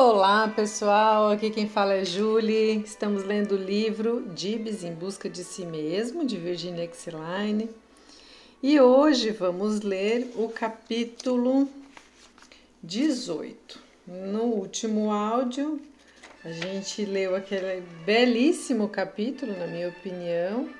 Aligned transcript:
Olá 0.00 0.46
pessoal, 0.46 1.28
aqui 1.28 1.50
quem 1.50 1.68
fala 1.68 1.94
é 1.94 2.04
Julie. 2.04 2.80
Estamos 2.84 3.24
lendo 3.24 3.56
o 3.56 3.58
livro 3.58 4.22
Dibs 4.32 4.84
em 4.84 4.94
Busca 4.94 5.28
de 5.28 5.42
Si 5.42 5.66
Mesmo, 5.66 6.24
de 6.24 6.36
Virginia 6.36 6.84
Exeline. 6.84 7.68
E 8.62 8.78
hoje 8.80 9.32
vamos 9.32 9.80
ler 9.80 10.30
o 10.36 10.50
capítulo 10.50 11.68
18. 12.80 13.80
No 14.06 14.44
último 14.44 15.10
áudio, 15.10 15.80
a 16.44 16.52
gente 16.52 17.04
leu 17.04 17.34
aquele 17.34 17.80
belíssimo 18.06 18.88
capítulo, 18.88 19.52
na 19.58 19.66
minha 19.66 19.88
opinião, 19.88 20.70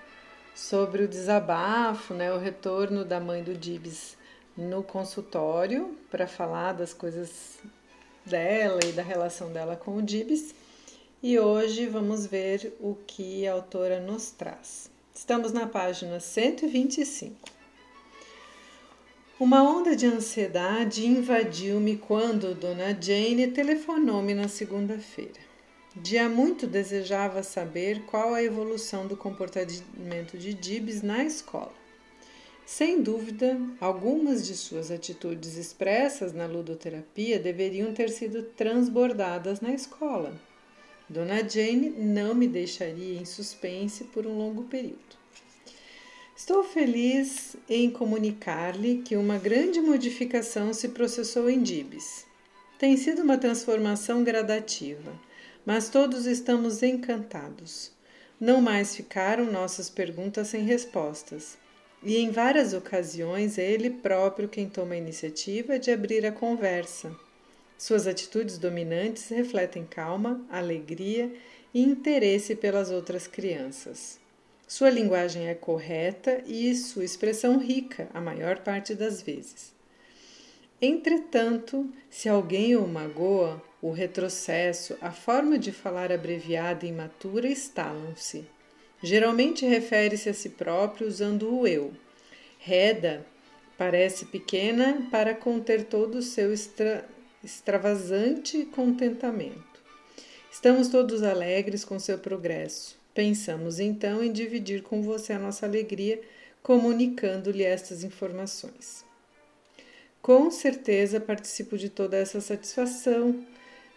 sobre 0.54 1.02
o 1.02 1.08
desabafo, 1.08 2.14
né, 2.14 2.32
o 2.32 2.38
retorno 2.38 3.04
da 3.04 3.18
mãe 3.18 3.42
do 3.42 3.52
Dibs 3.52 4.16
no 4.56 4.80
consultório 4.80 5.98
para 6.08 6.28
falar 6.28 6.72
das 6.72 6.94
coisas 6.94 7.58
dela 8.28 8.80
e 8.84 8.92
da 8.92 9.02
relação 9.02 9.50
dela 9.52 9.74
com 9.74 9.96
o 9.96 10.02
Dibs. 10.02 10.54
E 11.22 11.38
hoje 11.38 11.86
vamos 11.86 12.26
ver 12.26 12.76
o 12.80 12.94
que 13.06 13.46
a 13.46 13.52
autora 13.54 13.98
nos 13.98 14.30
traz. 14.30 14.90
Estamos 15.14 15.52
na 15.52 15.66
página 15.66 16.20
125. 16.20 17.34
Uma 19.40 19.62
onda 19.62 19.96
de 19.96 20.06
ansiedade 20.06 21.06
invadiu-me 21.06 21.96
quando 21.96 22.54
Dona 22.54 22.96
Jane 23.00 23.48
telefonou-me 23.48 24.34
na 24.34 24.48
segunda-feira. 24.48 25.40
Dia 25.96 26.28
muito 26.28 26.66
desejava 26.66 27.42
saber 27.42 28.02
qual 28.02 28.34
a 28.34 28.42
evolução 28.42 29.06
do 29.06 29.16
comportamento 29.16 30.38
de 30.38 30.54
Dibs 30.54 31.02
na 31.02 31.24
escola. 31.24 31.72
Sem 32.70 33.00
dúvida, 33.00 33.58
algumas 33.80 34.46
de 34.46 34.54
suas 34.54 34.90
atitudes 34.90 35.56
expressas 35.56 36.34
na 36.34 36.44
ludoterapia 36.44 37.38
deveriam 37.38 37.94
ter 37.94 38.10
sido 38.10 38.42
transbordadas 38.42 39.62
na 39.62 39.72
escola. 39.72 40.38
Dona 41.08 41.36
Jane 41.48 41.88
não 41.88 42.34
me 42.34 42.46
deixaria 42.46 43.18
em 43.18 43.24
suspense 43.24 44.04
por 44.04 44.26
um 44.26 44.36
longo 44.36 44.64
período. 44.64 45.16
Estou 46.36 46.62
feliz 46.62 47.56
em 47.70 47.90
comunicar-lhe 47.90 48.98
que 48.98 49.16
uma 49.16 49.38
grande 49.38 49.80
modificação 49.80 50.74
se 50.74 50.88
processou 50.90 51.48
em 51.48 51.62
Dibs. 51.62 52.26
Tem 52.78 52.98
sido 52.98 53.22
uma 53.22 53.38
transformação 53.38 54.22
gradativa, 54.22 55.18
mas 55.64 55.88
todos 55.88 56.26
estamos 56.26 56.82
encantados. 56.82 57.90
Não 58.38 58.60
mais 58.60 58.94
ficaram 58.94 59.50
nossas 59.50 59.88
perguntas 59.88 60.48
sem 60.48 60.64
respostas 60.64 61.56
e 62.02 62.16
em 62.16 62.30
várias 62.30 62.72
ocasiões 62.74 63.58
é 63.58 63.70
ele 63.70 63.90
próprio 63.90 64.48
quem 64.48 64.68
toma 64.68 64.94
a 64.94 64.98
iniciativa 64.98 65.78
de 65.78 65.90
abrir 65.90 66.24
a 66.24 66.32
conversa. 66.32 67.14
Suas 67.76 68.06
atitudes 68.06 68.58
dominantes 68.58 69.28
refletem 69.28 69.84
calma, 69.84 70.44
alegria 70.50 71.32
e 71.72 71.82
interesse 71.82 72.54
pelas 72.54 72.90
outras 72.90 73.26
crianças. 73.26 74.18
Sua 74.66 74.90
linguagem 74.90 75.48
é 75.48 75.54
correta 75.54 76.42
e 76.46 76.74
sua 76.74 77.04
expressão 77.04 77.58
rica 77.58 78.08
a 78.12 78.20
maior 78.20 78.58
parte 78.58 78.94
das 78.94 79.22
vezes. 79.22 79.72
Entretanto, 80.80 81.88
se 82.10 82.28
alguém 82.28 82.76
o 82.76 82.86
magoa, 82.86 83.62
o 83.80 83.90
retrocesso, 83.90 84.96
a 85.00 85.10
forma 85.10 85.58
de 85.58 85.72
falar 85.72 86.12
abreviada 86.12 86.84
e 86.84 86.88
imatura 86.88 87.48
estalam-se. 87.48 88.44
Geralmente 89.02 89.64
refere-se 89.64 90.28
a 90.28 90.34
si 90.34 90.50
próprio 90.50 91.06
usando 91.06 91.54
o 91.54 91.66
eu. 91.66 91.92
Reda 92.58 93.24
parece 93.76 94.26
pequena 94.26 95.06
para 95.10 95.34
conter 95.34 95.84
todo 95.84 96.16
o 96.16 96.22
seu 96.22 96.52
extra, 96.52 97.08
extravasante 97.42 98.64
contentamento. 98.64 99.82
Estamos 100.50 100.88
todos 100.88 101.22
alegres 101.22 101.84
com 101.84 101.98
seu 101.98 102.18
progresso. 102.18 102.98
Pensamos 103.14 103.78
então 103.78 104.22
em 104.22 104.32
dividir 104.32 104.82
com 104.82 105.02
você 105.02 105.32
a 105.32 105.38
nossa 105.38 105.64
alegria, 105.64 106.20
comunicando-lhe 106.62 107.62
estas 107.62 108.02
informações. 108.02 109.04
Com 110.20 110.50
certeza 110.50 111.20
participo 111.20 111.78
de 111.78 111.88
toda 111.88 112.16
essa 112.16 112.40
satisfação 112.40 113.44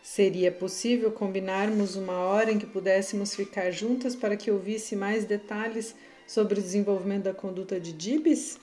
Seria 0.04 0.52
possível 0.52 1.12
combinarmos 1.12 1.96
uma 1.96 2.18
hora 2.18 2.52
em 2.52 2.58
que 2.58 2.66
pudéssemos 2.66 3.36
ficar 3.36 3.70
juntas 3.70 4.16
para 4.16 4.36
que 4.36 4.50
ouvisse 4.50 4.96
mais 4.96 5.26
detalhes 5.26 5.96
sobre 6.26 6.60
o 6.60 6.62
desenvolvimento 6.62 7.24
da 7.26 7.34
conduta 7.34 7.80
de 7.80 7.94
Dibs? 7.94 8.60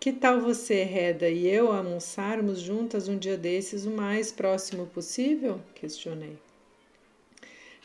Que 0.00 0.12
tal 0.12 0.40
você, 0.40 0.82
Reda, 0.82 1.30
e 1.30 1.46
eu 1.46 1.70
almoçarmos 1.70 2.58
juntas 2.58 3.06
um 3.06 3.16
dia 3.16 3.36
desses 3.36 3.86
o 3.86 3.90
mais 3.90 4.32
próximo 4.32 4.86
possível? 4.86 5.60
Questionei. 5.76 6.36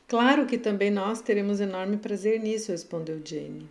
Claro 0.08 0.48
que 0.48 0.58
também 0.58 0.90
nós 0.90 1.22
teremos 1.22 1.62
enorme 1.62 1.98
prazer 1.98 2.40
nisso, 2.40 2.72
respondeu 2.72 3.22
Jane. 3.24 3.70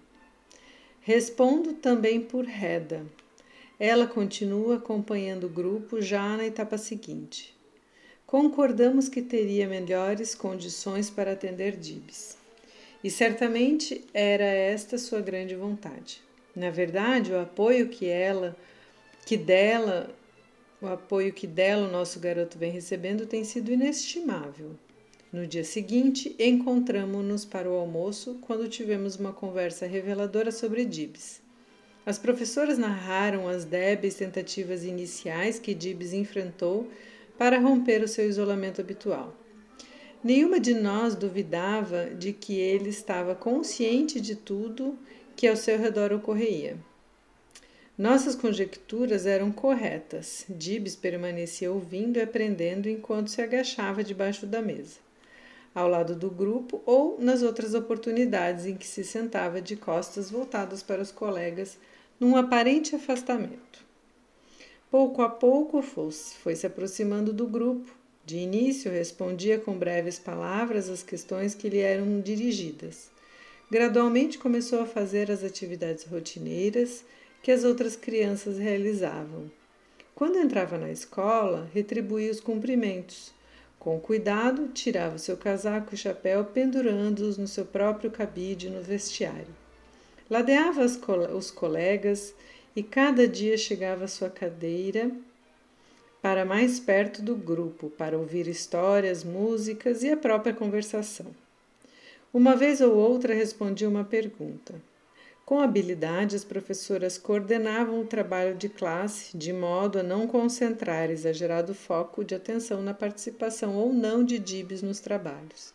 Respondo 1.00 1.72
também 1.74 2.20
por 2.20 2.44
Reda. 2.44 3.04
Ela 3.80 4.06
continua 4.06 4.76
acompanhando 4.76 5.44
o 5.44 5.50
grupo 5.50 6.00
já 6.00 6.36
na 6.36 6.46
etapa 6.46 6.78
seguinte 6.78 7.57
concordamos 8.28 9.08
que 9.08 9.22
teria 9.22 9.66
melhores 9.66 10.34
condições 10.34 11.08
para 11.08 11.32
atender 11.32 11.78
Dibs. 11.78 12.36
E 13.02 13.10
certamente 13.10 14.04
era 14.12 14.44
esta 14.44 14.98
sua 14.98 15.22
grande 15.22 15.54
vontade. 15.54 16.20
Na 16.54 16.68
verdade, 16.68 17.32
o 17.32 17.40
apoio 17.40 17.88
que 17.88 18.06
ela, 18.06 18.54
que 19.24 19.34
dela, 19.34 20.10
o 20.82 20.86
apoio 20.86 21.32
que 21.32 21.46
dela 21.46 21.88
o 21.88 21.90
nosso 21.90 22.20
garoto 22.20 22.58
vem 22.58 22.70
recebendo 22.70 23.24
tem 23.24 23.44
sido 23.44 23.72
inestimável. 23.72 24.72
No 25.32 25.46
dia 25.46 25.64
seguinte, 25.64 26.36
encontramos-nos 26.38 27.46
para 27.46 27.70
o 27.70 27.76
almoço 27.76 28.36
quando 28.42 28.68
tivemos 28.68 29.16
uma 29.16 29.32
conversa 29.32 29.86
reveladora 29.86 30.52
sobre 30.52 30.84
Dibs. 30.84 31.40
As 32.04 32.18
professoras 32.18 32.76
narraram 32.76 33.48
as 33.48 33.64
débeis 33.64 34.16
tentativas 34.16 34.84
iniciais 34.84 35.58
que 35.58 35.72
Dibs 35.72 36.12
enfrentou 36.12 36.90
para 37.38 37.60
romper 37.60 38.02
o 38.02 38.08
seu 38.08 38.28
isolamento 38.28 38.80
habitual. 38.80 39.32
Nenhuma 40.22 40.58
de 40.58 40.74
nós 40.74 41.14
duvidava 41.14 42.06
de 42.06 42.32
que 42.32 42.58
ele 42.58 42.90
estava 42.90 43.36
consciente 43.36 44.20
de 44.20 44.34
tudo 44.34 44.98
que 45.36 45.46
ao 45.46 45.54
seu 45.54 45.78
redor 45.78 46.12
ocorria. 46.12 46.76
Nossas 47.96 48.34
conjecturas 48.34 49.26
eram 49.26 49.52
corretas. 49.52 50.44
Dibs 50.48 50.96
permanecia 50.96 51.70
ouvindo 51.70 52.16
e 52.16 52.22
aprendendo 52.22 52.88
enquanto 52.88 53.28
se 53.28 53.40
agachava 53.40 54.02
debaixo 54.02 54.46
da 54.46 54.60
mesa, 54.60 54.98
ao 55.72 55.88
lado 55.88 56.16
do 56.16 56.30
grupo 56.30 56.82
ou 56.84 57.16
nas 57.20 57.42
outras 57.42 57.74
oportunidades 57.74 58.66
em 58.66 58.76
que 58.76 58.86
se 58.86 59.04
sentava 59.04 59.60
de 59.60 59.76
costas 59.76 60.30
voltadas 60.30 60.82
para 60.82 61.02
os 61.02 61.12
colegas 61.12 61.78
num 62.18 62.36
aparente 62.36 62.96
afastamento. 62.96 63.87
Pouco 64.90 65.20
a 65.20 65.28
pouco 65.28 65.82
foi 65.82 66.56
se 66.56 66.66
aproximando 66.66 67.30
do 67.30 67.46
grupo. 67.46 67.94
De 68.24 68.38
início, 68.38 68.90
respondia 68.90 69.58
com 69.58 69.78
breves 69.78 70.18
palavras 70.18 70.88
as 70.88 71.02
questões 71.02 71.54
que 71.54 71.68
lhe 71.68 71.78
eram 71.78 72.20
dirigidas. 72.20 73.10
Gradualmente 73.70 74.38
começou 74.38 74.80
a 74.80 74.86
fazer 74.86 75.30
as 75.30 75.44
atividades 75.44 76.04
rotineiras 76.04 77.04
que 77.42 77.52
as 77.52 77.64
outras 77.64 77.96
crianças 77.96 78.56
realizavam. 78.56 79.50
Quando 80.14 80.38
entrava 80.38 80.78
na 80.78 80.90
escola, 80.90 81.68
retribuía 81.74 82.30
os 82.30 82.40
cumprimentos. 82.40 83.32
Com 83.78 84.00
cuidado, 84.00 84.68
tirava 84.68 85.18
seu 85.18 85.36
casaco 85.36 85.94
e 85.94 85.98
chapéu, 85.98 86.46
pendurando-os 86.46 87.36
no 87.36 87.46
seu 87.46 87.66
próprio 87.66 88.10
cabide 88.10 88.70
no 88.70 88.80
vestiário. 88.80 89.54
Ladeava 90.30 90.82
os 90.82 91.50
colegas 91.50 92.34
e 92.74 92.82
cada 92.82 93.26
dia 93.26 93.56
chegava 93.56 94.04
à 94.04 94.08
sua 94.08 94.30
cadeira 94.30 95.10
para 96.20 96.44
mais 96.44 96.80
perto 96.80 97.22
do 97.22 97.36
grupo, 97.36 97.90
para 97.90 98.18
ouvir 98.18 98.48
histórias, 98.48 99.22
músicas 99.22 100.02
e 100.02 100.10
a 100.10 100.16
própria 100.16 100.52
conversação. 100.52 101.26
Uma 102.32 102.56
vez 102.56 102.80
ou 102.80 102.94
outra 102.94 103.32
respondia 103.32 103.88
uma 103.88 104.04
pergunta. 104.04 104.74
Com 105.48 105.60
habilidade, 105.60 106.36
as 106.36 106.44
professoras 106.44 107.16
coordenavam 107.16 108.02
o 108.02 108.06
trabalho 108.06 108.54
de 108.54 108.68
classe 108.68 109.34
de 109.34 109.50
modo 109.50 109.98
a 109.98 110.02
não 110.02 110.26
concentrar 110.26 111.10
exagerado 111.10 111.74
foco 111.74 112.22
de 112.22 112.34
atenção 112.34 112.82
na 112.82 112.92
participação 112.92 113.74
ou 113.74 113.90
não 113.90 114.22
de 114.22 114.38
Dibs 114.38 114.82
nos 114.82 115.00
trabalhos, 115.00 115.72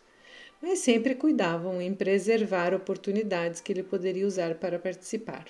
mas 0.62 0.78
sempre 0.78 1.16
cuidavam 1.16 1.82
em 1.82 1.92
preservar 1.92 2.72
oportunidades 2.72 3.60
que 3.60 3.72
ele 3.72 3.82
poderia 3.82 4.28
usar 4.28 4.54
para 4.54 4.78
participar. 4.78 5.46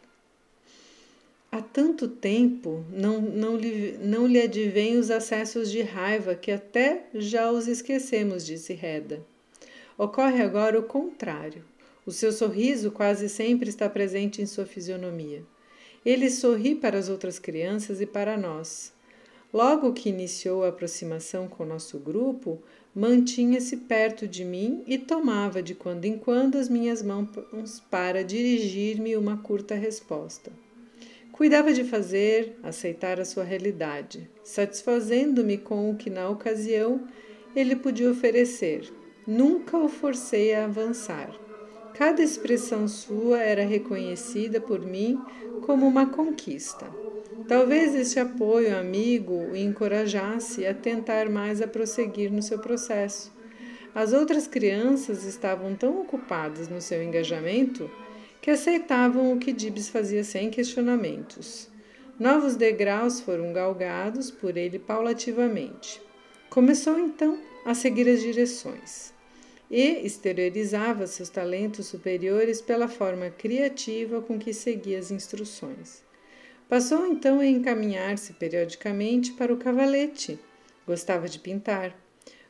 Há 1.55 1.63
tanto 1.63 2.09
tempo 2.09 2.85
não, 2.91 3.21
não, 3.21 3.57
lhe, 3.57 3.97
não 4.03 4.27
lhe 4.27 4.43
advêm 4.43 4.99
os 4.99 5.09
acessos 5.09 5.71
de 5.71 5.83
raiva 5.83 6.35
que 6.35 6.51
até 6.51 7.07
já 7.15 7.49
os 7.49 7.69
esquecemos, 7.69 8.45
disse 8.45 8.73
Reda. 8.73 9.25
Ocorre 9.97 10.43
agora 10.43 10.77
o 10.77 10.83
contrário. 10.83 11.65
O 12.05 12.11
seu 12.11 12.33
sorriso 12.33 12.91
quase 12.91 13.29
sempre 13.29 13.69
está 13.69 13.89
presente 13.89 14.43
em 14.43 14.47
sua 14.47 14.67
fisionomia. 14.67 15.45
Ele 16.05 16.29
sorri 16.29 16.75
para 16.75 16.99
as 16.99 17.09
outras 17.09 17.39
crianças 17.39 18.01
e 18.01 18.07
para 18.07 18.37
nós. 18.37 18.93
Logo 19.53 19.93
que 19.93 20.09
iniciou 20.09 20.65
a 20.65 20.71
aproximação 20.71 21.47
com 21.47 21.65
nosso 21.65 22.01
grupo, 22.01 22.61
mantinha-se 22.93 23.77
perto 23.77 24.27
de 24.27 24.45
mim 24.45 24.83
e 24.89 24.99
tomava 24.99 25.63
de 25.63 25.73
quando 25.77 26.05
em 26.05 26.19
quando 26.19 26.59
as 26.59 26.69
minhas 26.69 27.01
mãos 27.01 27.81
para 27.89 28.25
dirigir-me 28.25 29.17
uma 29.17 29.37
curta 29.37 29.77
resposta. 29.77 30.64
Cuidava 31.35 31.73
de 31.73 31.83
fazer 31.83 32.57
aceitar 32.63 33.19
a 33.19 33.25
sua 33.25 33.43
realidade, 33.43 34.31
satisfazendo-me 34.45 35.59
com 35.59 35.91
o 35.91 35.97
que 35.97 36.09
na 36.09 36.29
ocasião 36.29 37.09
ele 37.57 37.75
podia 37.75 38.09
oferecer. 38.09 38.89
Nunca 39.27 39.77
o 39.77 39.89
forcei 39.89 40.55
a 40.55 40.65
avançar. 40.65 41.35
Cada 41.93 42.23
expressão 42.23 42.87
sua 42.87 43.41
era 43.41 43.67
reconhecida 43.67 44.61
por 44.61 44.79
mim 44.79 45.21
como 45.67 45.89
uma 45.89 46.07
conquista. 46.07 46.87
Talvez 47.49 47.97
este 47.97 48.21
apoio 48.21 48.79
amigo 48.79 49.35
o 49.35 49.57
encorajasse 49.57 50.65
a 50.65 50.73
tentar 50.73 51.29
mais 51.29 51.61
a 51.61 51.67
prosseguir 51.67 52.31
no 52.31 52.43
seu 52.43 52.61
processo. 52.61 53.33
As 53.93 54.13
outras 54.13 54.47
crianças 54.47 55.25
estavam 55.25 55.75
tão 55.75 56.01
ocupadas 56.01 56.69
no 56.69 56.81
seu 56.81 57.03
engajamento 57.03 57.91
que 58.45 58.51
aceitavam 58.51 59.33
o 59.33 59.39
que 59.39 59.55
Dibs 59.55 59.89
fazia 59.89 60.23
sem 60.23 60.51
questionamentos. 60.51 61.67
Novos 62.21 62.57
degraus 62.57 63.19
foram 63.19 63.55
galgados 63.55 64.31
por 64.31 64.59
ele 64.59 64.79
paulativamente. 64.79 65.99
Começou 66.51 66.99
então 66.99 67.39
a 67.65 67.73
seguir 67.73 68.07
as 68.07 68.21
direções 68.21 69.15
e 69.71 69.81
exteriorizava 70.05 71.07
seus 71.07 71.31
talentos 71.31 71.87
superiores 71.87 72.61
pela 72.61 72.87
forma 72.87 73.31
criativa 73.31 74.21
com 74.21 74.39
que 74.39 74.53
seguia 74.53 74.99
as 74.99 75.11
instruções. 75.11 76.03
Passou 76.69 77.07
então 77.07 77.41
a 77.41 77.47
encaminhar-se 77.47 78.35
periodicamente 78.35 79.33
para 79.33 79.55
o 79.55 79.57
cavalete. 79.57 80.39
Gostava 80.87 81.31
de 81.31 81.39
pintar. 81.39 81.99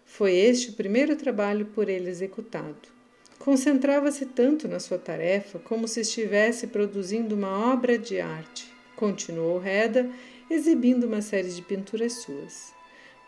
Foi 0.05 0.35
este 0.35 0.71
o 0.71 0.75
primeiro 0.75 1.15
trabalho 1.15 1.67
por 1.67 1.89
ele 1.89 2.11
executado. 2.11 2.94
Concentrava-se 3.45 4.25
tanto 4.25 4.67
na 4.67 4.81
sua 4.81 4.97
tarefa 4.97 5.59
como 5.59 5.87
se 5.87 6.01
estivesse 6.01 6.69
produzindo 6.69 7.35
uma 7.35 7.75
obra 7.75 7.99
de 7.99 8.19
arte. 8.19 8.73
Continuou 8.97 9.59
Reda, 9.59 10.11
exibindo 10.49 11.05
uma 11.05 11.21
série 11.21 11.51
de 11.51 11.61
pinturas 11.61 12.15
suas. 12.15 12.73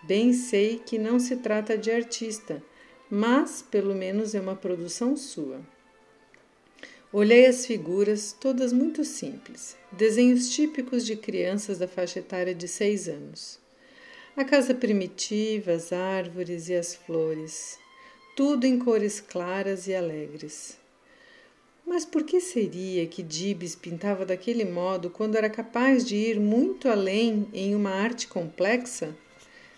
Bem 0.02 0.32
sei 0.32 0.78
que 0.78 0.96
não 0.96 1.20
se 1.20 1.36
trata 1.36 1.76
de 1.76 1.90
artista, 1.90 2.62
mas 3.10 3.60
pelo 3.60 3.94
menos 3.94 4.34
é 4.34 4.40
uma 4.40 4.56
produção 4.56 5.14
sua. 5.18 5.60
Olhei 7.12 7.44
as 7.44 7.66
figuras, 7.66 8.32
todas 8.32 8.72
muito 8.72 9.04
simples, 9.04 9.76
desenhos 9.92 10.48
típicos 10.48 11.04
de 11.04 11.14
crianças 11.14 11.76
da 11.76 11.86
faixa 11.86 12.20
etária 12.20 12.54
de 12.54 12.66
seis 12.66 13.06
anos. 13.06 13.58
A 14.34 14.44
casa 14.46 14.74
primitiva, 14.74 15.72
as 15.72 15.92
árvores 15.92 16.70
e 16.70 16.74
as 16.74 16.94
flores, 16.94 17.78
tudo 18.36 18.66
em 18.66 18.78
cores 18.78 19.18
claras 19.18 19.86
e 19.86 19.94
alegres. 19.94 20.76
Mas 21.86 22.04
por 22.04 22.22
que 22.22 22.38
seria 22.38 23.06
que 23.06 23.22
Dibs 23.22 23.74
pintava 23.74 24.26
daquele 24.26 24.66
modo 24.66 25.08
quando 25.08 25.36
era 25.36 25.48
capaz 25.48 26.04
de 26.04 26.16
ir 26.16 26.38
muito 26.38 26.86
além 26.86 27.48
em 27.54 27.74
uma 27.74 27.92
arte 27.92 28.28
complexa? 28.28 29.16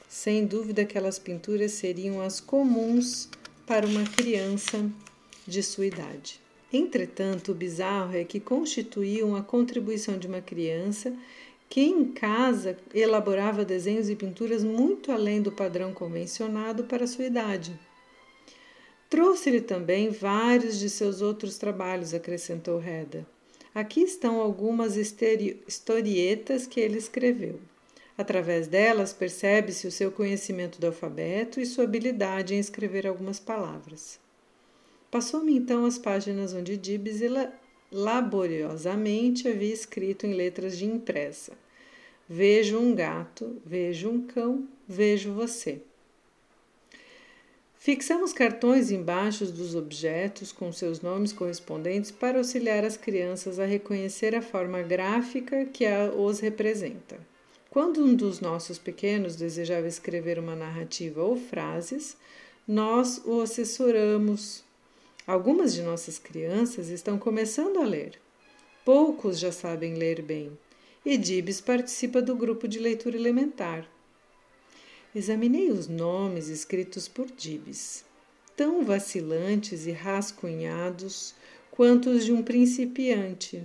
Sem 0.09 0.45
dúvida, 0.45 0.83
aquelas 0.83 1.21
pinturas 1.21 1.71
seriam 1.71 2.21
as 2.21 2.41
comuns 2.41 3.29
para 3.65 3.87
uma 3.87 4.03
criança 4.03 4.91
de 5.47 5.63
sua 5.63 5.87
idade. 5.87 6.41
Entretanto, 6.73 7.53
o 7.53 7.55
bizarro 7.55 8.17
é 8.17 8.25
que 8.25 8.41
constituíam 8.41 9.37
a 9.37 9.43
contribuição 9.43 10.19
de 10.19 10.27
uma 10.27 10.41
criança 10.41 11.15
que 11.69 11.83
em 11.83 12.07
casa 12.07 12.77
elaborava 12.93 13.65
desenhos 13.65 14.11
e 14.11 14.17
pinturas 14.17 14.65
muito 14.65 15.13
além 15.13 15.41
do 15.41 15.53
padrão 15.53 15.93
convencionado 15.93 16.83
para 16.85 17.07
sua 17.07 17.27
idade. 17.27 17.79
Trouxe-lhe 19.09 19.63
também 19.63 20.11
vários 20.11 20.79
de 20.79 20.91
seus 20.91 21.23
outros 21.23 21.57
trabalhos, 21.57 22.13
acrescentou 22.13 22.79
Reda. 22.79 23.27
Aqui 23.75 24.03
estão 24.03 24.41
algumas 24.41 24.97
historietas 24.97 26.67
que 26.67 26.81
ele 26.81 26.99
escreveu. 26.99 27.59
Através 28.19 28.67
delas 28.67 29.13
percebe-se 29.13 29.87
o 29.87 29.93
seu 29.93 30.11
conhecimento 30.11 30.81
do 30.81 30.89
alfabeto 30.89 31.61
e 31.61 31.67
sua 31.67 31.85
habilidade 31.85 32.55
em 32.55 32.59
escrever 32.59 33.07
algumas 33.07 33.39
palavras. 33.39 34.19
Passou-me 35.11 35.57
então 35.57 35.87
as 35.87 35.99
páginas 35.99 36.53
onde 36.53 36.77
Dibs 36.77 37.21
laboriosamente 37.91 39.49
havia 39.49 39.73
escrito 39.73 40.27
em 40.27 40.35
letras 40.35 40.77
de 40.77 40.85
impressa: 40.85 41.53
Vejo 42.29 42.79
um 42.79 42.95
gato, 42.95 43.63
vejo 43.65 44.11
um 44.11 44.27
cão, 44.27 44.69
vejo 44.87 45.33
você. 45.33 45.81
Fixamos 47.79 48.33
cartões 48.33 48.91
embaixo 48.91 49.47
dos 49.47 49.75
objetos 49.75 50.53
com 50.53 50.73
seus 50.73 51.01
nomes 51.01 51.33
correspondentes 51.33 52.11
para 52.11 52.39
auxiliar 52.39 52.85
as 52.85 52.97
crianças 52.97 53.59
a 53.59 53.65
reconhecer 53.65 54.35
a 54.35 54.43
forma 54.43 54.83
gráfica 54.83 55.65
que 55.65 55.85
os 56.17 56.41
representa. 56.41 57.19
Quando 57.71 58.05
um 58.05 58.15
dos 58.15 58.41
nossos 58.41 58.79
pequenos 58.79 59.37
desejava 59.37 59.87
escrever 59.87 60.39
uma 60.39 60.57
narrativa 60.57 61.23
ou 61.23 61.37
frases, 61.37 62.17
nós 62.67 63.23
o 63.25 63.41
assessoramos 63.41 64.65
Algumas 65.29 65.75
de 65.75 65.83
nossas 65.83 66.19
crianças 66.19 66.89
estão 66.89 67.19
começando 67.19 67.81
a 67.81 67.85
ler. 67.85 68.19
Poucos 68.83 69.39
já 69.39 69.53
sabem 69.53 69.93
ler 69.93 70.23
bem. 70.23 70.51
E 71.05 71.19
Dibs 71.19 71.61
participa 71.61 72.23
do 72.23 72.35
grupo 72.35 72.67
de 72.67 72.79
leitura 72.79 73.15
elementar. 73.15 73.87
Examinei 75.15 75.71
os 75.71 75.89
nomes 75.89 76.49
escritos 76.49 77.09
por 77.09 77.31
Dibs, 77.31 78.05
tão 78.55 78.85
vacilantes 78.85 79.87
e 79.87 79.91
rascunhados 79.91 81.35
quanto 81.71 82.11
os 82.11 82.27
de 82.27 82.33
um 82.33 82.43
principiante. 82.43 83.63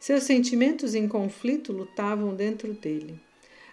Seus 0.00 0.24
sentimentos 0.24 0.96
em 0.96 1.06
conflito 1.06 1.72
lutavam 1.72 2.34
dentro 2.34 2.74
dele. 2.74 3.20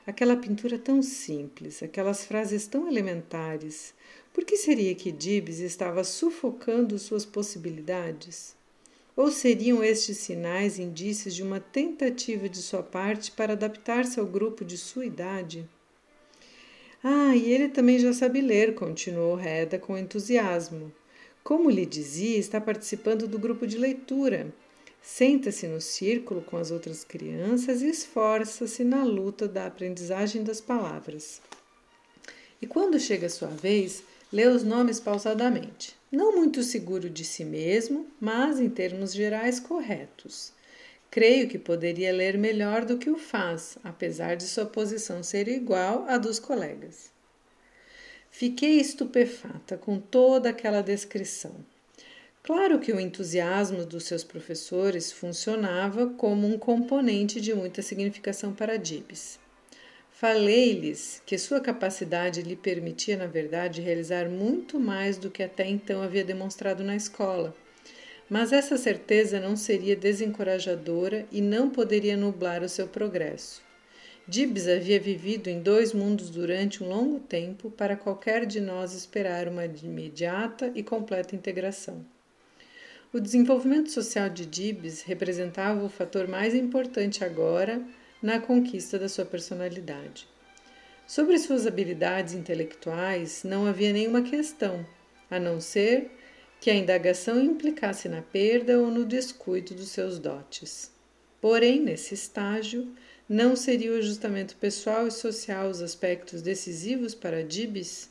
Aquela 0.06 0.38
pintura 0.38 0.78
tão 0.78 1.02
simples, 1.02 1.82
aquelas 1.82 2.26
frases 2.26 2.68
tão 2.68 2.88
elementares, 2.88 3.96
por 4.32 4.46
que 4.46 4.56
seria 4.56 4.94
que 4.94 5.12
Dibs 5.12 5.60
estava 5.60 6.04
sufocando 6.04 7.00
suas 7.00 7.26
possibilidades? 7.26 8.56
Ou 9.16 9.32
seriam 9.32 9.84
estes 9.84 10.18
sinais 10.18 10.78
indícios 10.78 11.34
de 11.34 11.42
uma 11.42 11.60
tentativa 11.60 12.48
de 12.48 12.60
sua 12.62 12.84
parte 12.84 13.32
para 13.32 13.54
adaptar-se 13.54 14.20
ao 14.20 14.28
grupo 14.28 14.64
de 14.64 14.78
sua 14.78 15.08
idade? 15.08 15.68
Ah, 17.04 17.36
e 17.36 17.52
ele 17.52 17.68
também 17.68 18.00
já 18.00 18.14
sabe 18.14 18.40
ler, 18.40 18.76
continuou 18.76 19.36
Reda 19.36 19.78
com 19.78 19.98
entusiasmo. 19.98 20.90
Como 21.44 21.70
lhe 21.70 21.86
dizia, 21.86 22.38
está 22.38 22.62
participando 22.62 23.28
do 23.28 23.38
grupo 23.38 23.68
de 23.68 23.78
leitura. 23.78 24.54
Senta-se 25.02 25.68
no 25.68 25.82
círculo 25.82 26.42
com 26.42 26.56
as 26.56 26.72
outras 26.72 27.04
crianças 27.04 27.82
e 27.82 27.90
esforça-se 27.90 28.86
na 28.86 29.04
luta 29.04 29.50
da 29.50 29.68
aprendizagem 29.68 30.44
das 30.44 30.62
palavras. 30.62 31.42
E 32.62 32.66
quando 32.66 32.98
chega 32.98 33.28
a 33.28 33.30
sua 33.30 33.50
vez, 33.50 34.02
lê 34.32 34.48
os 34.48 34.64
nomes 34.64 35.02
pausadamente. 35.02 35.98
Não 36.10 36.34
muito 36.34 36.64
seguro 36.64 37.10
de 37.10 37.26
si 37.26 37.44
mesmo, 37.44 38.08
mas 38.22 38.62
em 38.62 38.70
termos 38.70 39.14
gerais 39.14 39.60
corretos. 39.60 40.54
Creio 41.14 41.48
que 41.48 41.60
poderia 41.60 42.12
ler 42.12 42.40
melhor 42.40 42.86
do 42.86 42.98
que 42.98 43.08
o 43.08 43.20
faz, 43.20 43.78
apesar 43.84 44.36
de 44.36 44.46
sua 44.46 44.66
posição 44.66 45.22
ser 45.22 45.48
igual 45.48 46.06
à 46.08 46.18
dos 46.18 46.40
colegas. 46.40 47.12
Fiquei 48.32 48.80
estupefata 48.80 49.78
com 49.78 50.00
toda 50.00 50.50
aquela 50.50 50.82
descrição. 50.82 51.54
Claro 52.42 52.80
que 52.80 52.92
o 52.92 53.00
entusiasmo 53.00 53.86
dos 53.86 54.06
seus 54.06 54.24
professores 54.24 55.12
funcionava 55.12 56.08
como 56.08 56.48
um 56.48 56.58
componente 56.58 57.40
de 57.40 57.54
muita 57.54 57.84
significação 57.84 58.52
para 58.52 58.76
Dibs. 58.76 59.38
Falei-lhes 60.10 61.22
que 61.28 61.38
sua 61.38 61.62
capacidade 61.62 62.42
lhe 62.42 62.56
permitia, 62.56 63.18
na 63.18 63.28
verdade, 63.28 63.82
realizar 63.82 64.28
muito 64.28 64.80
mais 64.80 65.20
do 65.20 65.30
que 65.30 65.44
até 65.44 65.68
então 65.68 66.02
havia 66.02 66.24
demonstrado 66.24 66.84
na 66.84 66.96
escola. 66.96 67.54
Mas 68.30 68.52
essa 68.52 68.78
certeza 68.78 69.40
não 69.40 69.56
seria 69.56 69.96
desencorajadora 69.96 71.26
e 71.32 71.42
não 71.42 71.70
poderia 71.70 72.16
nublar 72.16 72.64
o 72.64 72.70
seu 72.70 72.88
progresso. 72.88 73.62
Dibs 74.26 74.68
havia 74.70 75.00
vivido 75.00 75.50
em 75.50 75.62
dois 75.62 75.94
mundos 75.94 76.30
durante 76.30 76.82
um 76.82 76.88
longo 76.88 77.20
tempo 77.20 77.70
para 77.70 77.98
qualquer 77.98 78.46
de 78.46 78.62
nós 78.62 78.94
esperar 78.94 79.50
uma 79.50 79.66
imediata 79.66 80.72
e 80.74 80.82
completa 80.82 81.36
integração. 81.36 82.06
O 83.12 83.20
desenvolvimento 83.20 83.92
social 83.92 84.30
de 84.30 84.46
Dibs 84.46 85.02
representava 85.02 85.84
o 85.84 85.90
fator 85.90 86.28
mais 86.28 86.56
importante 86.56 87.24
agora 87.24 87.82
na 88.22 88.40
conquista 88.40 88.98
da 88.98 89.10
sua 89.10 89.26
personalidade. 89.26 90.26
Sobre 91.06 91.38
suas 91.38 91.68
habilidades 91.68 92.34
intelectuais 92.34 93.44
não 93.44 93.68
havia 93.68 93.92
nenhuma 93.92 94.22
questão, 94.22 94.86
a 95.30 95.38
não 95.38 95.60
ser 95.60 96.10
que 96.64 96.72
a 96.72 96.76
indagação 96.76 97.44
implicasse 97.44 98.08
na 98.08 98.22
perda 98.22 98.80
ou 98.80 98.90
no 98.90 99.04
descuido 99.04 99.76
dos 99.76 99.90
seus 99.90 100.18
dotes. 100.18 100.90
Porém, 101.42 101.82
nesse 101.82 102.14
estágio, 102.14 102.88
Não 103.28 103.54
seria 103.54 103.92
o 103.92 103.98
ajustamento 103.98 104.56
pessoal 104.56 105.06
e 105.06 105.12
social 105.12 105.70
os 105.70 105.82
aspectos 105.82 106.42
decisivos 106.42 107.14
para 107.14 107.44
Dibes? 107.44 108.10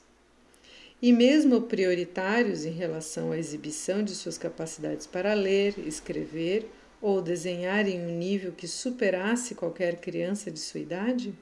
E 1.00 1.14
mesmo 1.14 1.62
prioritários 1.62 2.66
em 2.66 2.72
relação 2.72 3.32
à 3.32 3.38
exibição 3.38 4.02
de 4.02 4.14
suas 4.14 4.36
capacidades 4.36 5.06
para 5.06 5.32
ler, 5.32 5.74
escrever 5.86 6.68
ou 7.00 7.22
desenhar 7.22 7.88
em 7.88 8.04
um 8.04 8.18
nível 8.18 8.52
que 8.52 8.68
superasse 8.68 9.54
qualquer 9.54 9.96
criança 9.96 10.50
de 10.50 10.60
sua 10.60 10.80
idade? 10.80 11.34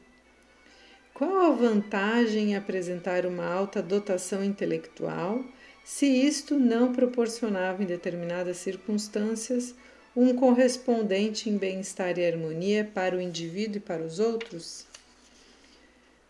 Qual 1.13 1.53
a 1.53 1.57
vantagem 1.57 2.53
em 2.53 2.57
apresentar 2.57 3.27
uma 3.27 3.47
alta 3.47 3.83
dotação 3.83 4.45
intelectual 4.45 5.45
se 5.85 6.07
isto 6.07 6.59
não 6.59 6.93
proporcionava 6.93 7.83
em 7.83 7.87
determinadas 7.87 8.59
circunstâncias 8.59 9.75
um 10.15 10.35
correspondente 10.35 11.49
em 11.49 11.57
bem-estar 11.57 12.19
e 12.19 12.27
harmonia 12.27 12.91
para 12.95 13.17
o 13.17 13.21
indivíduo 13.21 13.77
e 13.77 13.81
para 13.81 14.03
os 14.03 14.19
outros? 14.19 14.87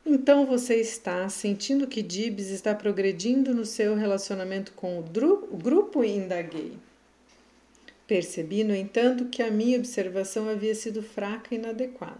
Então 0.04 0.46
você 0.46 0.76
está 0.76 1.28
sentindo 1.28 1.86
que 1.86 2.02
Dibs 2.02 2.48
está 2.48 2.74
progredindo 2.74 3.54
no 3.54 3.66
seu 3.66 3.94
relacionamento 3.94 4.72
com 4.72 4.98
o, 4.98 5.00
o 5.00 5.56
grupo? 5.56 6.02
Indaguei. 6.02 6.72
Percebi, 8.06 8.64
no 8.64 8.74
entanto, 8.74 9.26
que 9.26 9.42
a 9.42 9.50
minha 9.50 9.78
observação 9.78 10.48
havia 10.48 10.74
sido 10.74 11.00
fraca 11.02 11.54
e 11.54 11.58
inadequada. 11.58 12.18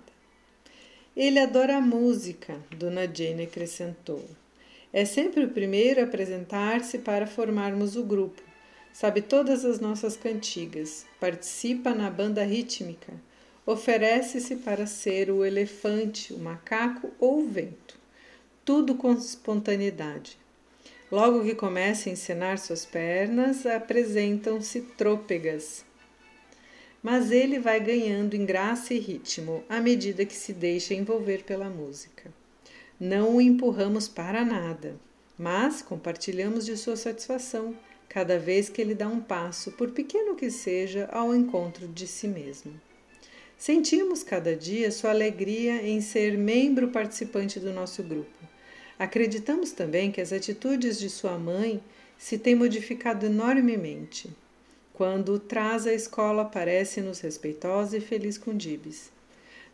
Ele 1.16 1.40
adora 1.40 1.78
a 1.78 1.80
música, 1.80 2.60
Dona 2.76 3.12
Jane 3.12 3.42
acrescentou. 3.42 4.25
É 4.92 5.04
sempre 5.04 5.44
o 5.44 5.50
primeiro 5.50 6.00
a 6.00 6.04
apresentar-se 6.04 6.99
para 6.99 7.26
formarmos 7.26 7.94
o 7.94 8.02
grupo. 8.02 8.42
Sabe 8.92 9.23
todas 9.23 9.64
as 9.64 9.78
nossas 9.78 10.16
cantigas, 10.16 11.06
participa 11.20 11.94
na 11.94 12.11
banda 12.11 12.42
rítmica, 12.42 13.12
oferece-se 13.64 14.56
para 14.56 14.87
ser 14.87 15.30
o 15.30 15.44
elefante, 15.44 16.35
o 16.35 16.38
macaco 16.38 17.12
ou 17.20 17.40
o 17.40 17.49
vento. 17.49 17.97
Tudo 18.64 18.97
com 18.97 19.12
espontaneidade. 19.12 20.37
Logo 21.11 21.44
que 21.44 21.54
começa 21.54 22.09
a 22.09 22.12
encenar 22.12 22.59
suas 22.59 22.85
pernas, 22.85 23.66
apresentam-se 23.66 24.80
trôpegas, 24.80 25.85
mas 27.02 27.30
ele 27.30 27.59
vai 27.59 27.80
ganhando 27.80 28.35
em 28.35 28.44
graça 28.44 28.92
e 28.92 28.99
ritmo 28.99 29.64
à 29.68 29.80
medida 29.80 30.25
que 30.25 30.35
se 30.35 30.52
deixa 30.52 30.94
envolver 30.94 31.44
pela 31.44 31.70
música. 31.70 32.39
Não 33.00 33.37
o 33.37 33.40
empurramos 33.40 34.09
para 34.09 34.45
nada, 34.45 34.95
mas 35.38 35.80
compartilhamos 35.80 36.66
de 36.66 36.76
sua 36.76 36.97
satisfação 36.97 37.75
cada 38.11 38.38
vez 38.38 38.69
que 38.69 38.78
ele 38.78 38.95
dá 38.95 39.09
um 39.09 39.21
passo, 39.21 39.73
por 39.73 39.92
pequeno 39.92 40.37
que 40.37 40.50
seja, 40.50 41.09
ao 41.11 41.35
encontro 41.35 41.88
de 41.88 42.07
si 42.07 42.28
mesmo. 42.28 42.78
Sentimos 43.57 44.23
cada 44.23 44.54
dia 44.54 44.90
sua 44.90 45.11
alegria 45.11 45.83
em 45.83 46.02
ser 46.02 46.37
membro 46.37 46.88
participante 46.88 47.59
do 47.59 47.73
nosso 47.73 48.02
grupo. 48.02 48.45
Acreditamos 48.99 49.73
também 49.73 50.12
que 50.12 50.21
as 50.21 50.30
atitudes 50.30 50.99
de 50.99 51.09
sua 51.09 51.38
mãe 51.38 51.83
se 52.19 52.37
têm 52.37 52.54
modificado 52.54 53.25
enormemente. 53.25 54.28
Quando 54.92 55.33
o 55.33 55.38
traz 55.38 55.87
à 55.87 55.95
escola, 55.95 56.45
parece-nos 56.45 57.21
respeitosa 57.21 57.97
e 57.97 58.00
feliz 58.02 58.37
com 58.37 58.54
Dibs. 58.54 59.11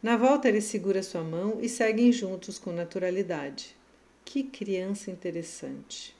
Na 0.03 0.17
volta, 0.17 0.49
ele 0.49 0.61
segura 0.61 1.03
sua 1.03 1.23
mão 1.23 1.59
e 1.61 1.69
seguem 1.69 2.12
juntos 2.12 2.59
com 2.59 2.73
naturalidade. 2.73 3.75
Que 4.25 4.43
criança 4.43 5.11
interessante! 5.11 6.15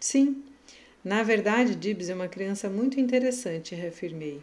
Sim, 0.00 0.42
na 1.04 1.22
verdade, 1.22 1.74
Dibs 1.74 2.10
é 2.10 2.14
uma 2.14 2.28
criança 2.28 2.68
muito 2.68 3.00
interessante, 3.00 3.74
reafirmei. 3.74 4.42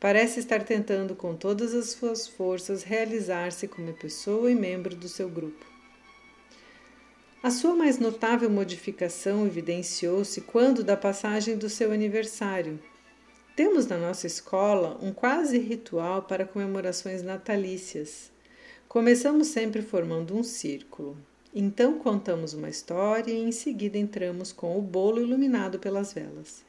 Parece 0.00 0.40
estar 0.40 0.64
tentando 0.64 1.14
com 1.14 1.34
todas 1.36 1.74
as 1.74 1.90
suas 1.90 2.26
forças 2.26 2.82
realizar-se 2.82 3.68
como 3.68 3.92
pessoa 3.92 4.50
e 4.50 4.54
membro 4.54 4.96
do 4.96 5.08
seu 5.08 5.28
grupo. 5.28 5.64
A 7.42 7.50
sua 7.50 7.74
mais 7.74 7.98
notável 7.98 8.50
modificação 8.50 9.46
evidenciou-se 9.46 10.40
quando 10.42 10.82
da 10.82 10.96
passagem 10.96 11.56
do 11.56 11.68
seu 11.68 11.92
aniversário, 11.92 12.78
temos 13.60 13.86
na 13.86 13.98
nossa 13.98 14.26
escola 14.26 14.98
um 15.02 15.12
quase 15.12 15.58
ritual 15.58 16.22
para 16.22 16.46
comemorações 16.46 17.22
natalícias. 17.22 18.32
Começamos 18.88 19.48
sempre 19.48 19.82
formando 19.82 20.34
um 20.34 20.42
círculo. 20.42 21.14
Então 21.54 21.98
contamos 21.98 22.54
uma 22.54 22.70
história 22.70 23.30
e 23.30 23.38
em 23.38 23.52
seguida 23.52 23.98
entramos 23.98 24.50
com 24.50 24.78
o 24.78 24.80
bolo 24.80 25.20
iluminado 25.20 25.78
pelas 25.78 26.14
velas. 26.14 26.64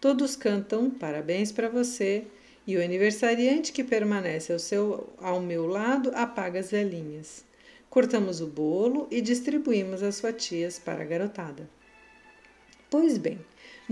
Todos 0.00 0.34
cantam 0.34 0.90
parabéns 0.90 1.52
para 1.52 1.68
você 1.68 2.24
e 2.66 2.76
o 2.76 2.82
aniversariante 2.82 3.72
que 3.72 3.84
permanece 3.84 4.52
ao, 4.52 4.58
seu, 4.58 5.10
ao 5.18 5.40
meu 5.40 5.68
lado 5.68 6.10
apaga 6.12 6.58
as 6.58 6.72
velhinhas. 6.72 7.44
Cortamos 7.88 8.40
o 8.40 8.48
bolo 8.48 9.06
e 9.12 9.20
distribuímos 9.20 10.02
as 10.02 10.18
fatias 10.18 10.76
para 10.76 11.02
a 11.02 11.06
garotada. 11.06 11.70
Pois 12.90 13.16
bem, 13.16 13.38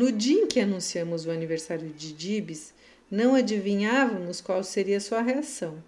no 0.00 0.11
dia 0.11 0.45
em 0.45 0.47
que 0.47 0.59
anunciamos 0.59 1.26
o 1.26 1.30
aniversário 1.30 1.90
de 1.90 2.14
Dibs, 2.14 2.73
não 3.11 3.35
adivinhávamos 3.35 4.40
qual 4.40 4.64
seria 4.64 4.99
sua 4.99 5.21
reação. 5.21 5.85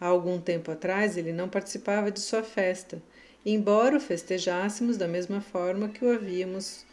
Há 0.00 0.06
algum 0.06 0.40
tempo 0.40 0.70
atrás 0.70 1.18
ele 1.18 1.30
não 1.30 1.46
participava 1.46 2.10
de 2.10 2.20
sua 2.20 2.42
festa, 2.42 3.02
embora 3.44 3.98
o 3.98 4.00
festejássemos 4.00 4.96
da 4.96 5.06
mesma 5.06 5.42
forma 5.42 5.90
que 5.90 6.02
o 6.02 6.10
havíamos 6.10 6.86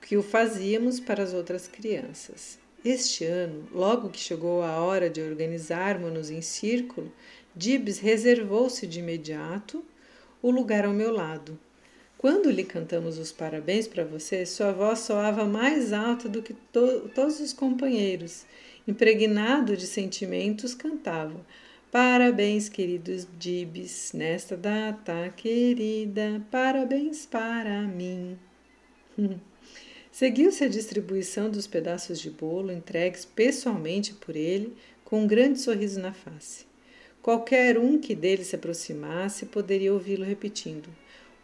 que 0.00 0.16
o 0.16 0.22
fazíamos 0.22 1.00
para 1.00 1.20
as 1.20 1.34
outras 1.34 1.66
crianças. 1.66 2.60
Este 2.84 3.24
ano, 3.24 3.66
logo 3.72 4.08
que 4.08 4.20
chegou 4.20 4.62
a 4.62 4.78
hora 4.78 5.10
de 5.10 5.20
organizarmos-nos 5.20 6.30
em 6.30 6.40
círculo, 6.40 7.10
Dibs 7.56 7.98
reservou-se 7.98 8.86
de 8.86 9.00
imediato 9.00 9.84
o 10.40 10.52
lugar 10.52 10.84
ao 10.84 10.92
meu 10.92 11.10
lado, 11.10 11.58
quando 12.24 12.50
lhe 12.50 12.64
cantamos 12.64 13.18
os 13.18 13.30
parabéns 13.30 13.86
para 13.86 14.02
você, 14.02 14.46
sua 14.46 14.72
voz 14.72 15.00
soava 15.00 15.44
mais 15.44 15.92
alta 15.92 16.26
do 16.26 16.40
que 16.40 16.54
to 16.72 17.10
todos 17.14 17.38
os 17.38 17.52
companheiros. 17.52 18.46
Impregnado 18.88 19.76
de 19.76 19.86
sentimentos, 19.86 20.74
cantava: 20.74 21.44
Parabéns, 21.92 22.70
queridos 22.70 23.28
Dibs, 23.38 24.14
nesta 24.14 24.56
data 24.56 25.34
querida, 25.36 26.40
parabéns 26.50 27.26
para 27.26 27.82
mim. 27.82 28.38
Seguiu-se 30.10 30.64
a 30.64 30.68
distribuição 30.68 31.50
dos 31.50 31.66
pedaços 31.66 32.18
de 32.18 32.30
bolo 32.30 32.72
entregues 32.72 33.26
pessoalmente 33.26 34.14
por 34.14 34.34
ele, 34.34 34.74
com 35.04 35.24
um 35.24 35.26
grande 35.26 35.60
sorriso 35.60 36.00
na 36.00 36.14
face. 36.14 36.64
Qualquer 37.20 37.78
um 37.78 37.98
que 37.98 38.14
dele 38.14 38.44
se 38.44 38.56
aproximasse 38.56 39.44
poderia 39.44 39.92
ouvi-lo 39.92 40.24
repetindo: 40.24 40.88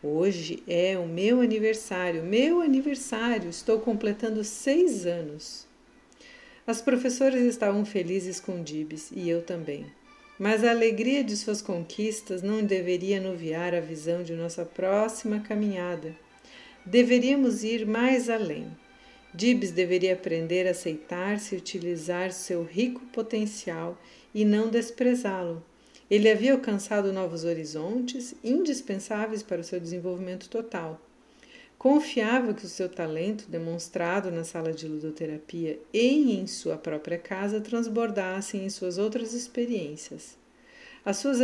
Hoje 0.02 0.62
é 0.66 0.98
o 0.98 1.06
meu 1.06 1.42
aniversário, 1.42 2.22
meu 2.22 2.62
aniversário, 2.62 3.50
estou 3.50 3.80
completando 3.80 4.42
seis 4.42 5.04
anos. 5.04 5.66
As 6.66 6.80
professoras 6.80 7.42
estavam 7.42 7.84
felizes 7.84 8.40
com 8.40 8.62
Dibs 8.62 9.10
e 9.12 9.28
eu 9.28 9.42
também. 9.42 9.84
Mas 10.38 10.64
a 10.64 10.70
alegria 10.70 11.22
de 11.22 11.36
suas 11.36 11.60
conquistas 11.60 12.42
não 12.42 12.64
deveria 12.64 13.18
anuviar 13.18 13.74
a 13.74 13.80
visão 13.80 14.22
de 14.22 14.32
nossa 14.32 14.64
próxima 14.64 15.40
caminhada. 15.40 16.16
Deveríamos 16.86 17.62
ir 17.62 17.86
mais 17.86 18.30
além. 18.30 18.74
Dibs 19.34 19.70
deveria 19.70 20.14
aprender 20.14 20.66
a 20.66 20.70
aceitar-se 20.70 21.54
e 21.54 21.58
utilizar 21.58 22.32
seu 22.32 22.62
rico 22.62 23.04
potencial 23.12 24.00
e 24.34 24.46
não 24.46 24.70
desprezá-lo. 24.70 25.62
Ele 26.10 26.28
havia 26.28 26.52
alcançado 26.52 27.12
novos 27.12 27.44
horizontes 27.44 28.34
indispensáveis 28.42 29.44
para 29.44 29.60
o 29.60 29.64
seu 29.64 29.78
desenvolvimento 29.78 30.48
total. 30.48 31.00
Confiava 31.78 32.52
que 32.52 32.66
o 32.66 32.68
seu 32.68 32.88
talento, 32.88 33.48
demonstrado 33.48 34.30
na 34.30 34.42
sala 34.42 34.72
de 34.72 34.88
ludoterapia 34.88 35.78
e 35.94 36.32
em 36.38 36.46
sua 36.48 36.76
própria 36.76 37.16
casa, 37.16 37.60
transbordassem 37.60 38.64
em 38.64 38.68
suas 38.68 38.98
outras 38.98 39.32
experiências. 39.32 40.36
As 41.04 41.16
suas 41.16 41.38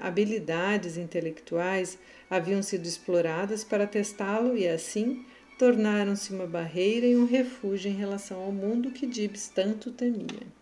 habilidades 0.00 0.96
intelectuais 0.96 1.98
haviam 2.30 2.62
sido 2.62 2.86
exploradas 2.86 3.64
para 3.64 3.86
testá-lo 3.86 4.56
e, 4.56 4.66
assim, 4.66 5.26
tornaram-se 5.58 6.32
uma 6.32 6.46
barreira 6.46 7.06
e 7.06 7.16
um 7.16 7.26
refúgio 7.26 7.90
em 7.90 7.94
relação 7.94 8.40
ao 8.40 8.52
mundo 8.52 8.90
que 8.90 9.12
Gibbs 9.12 9.48
tanto 9.48 9.90
temia. 9.90 10.61